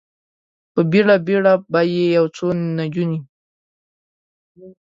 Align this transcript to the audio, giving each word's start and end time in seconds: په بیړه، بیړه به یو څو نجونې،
په 0.73 0.81
بیړه، 0.91 1.15
بیړه 1.27 1.53
به 1.71 1.81
یو 2.17 2.25
څو 2.35 2.47
نجونې، 2.77 3.19